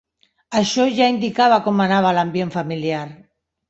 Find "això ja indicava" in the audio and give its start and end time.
0.59-1.61